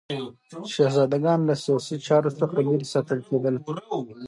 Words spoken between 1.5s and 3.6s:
سیاسي چارو څخه لیرې ساتل کېدل.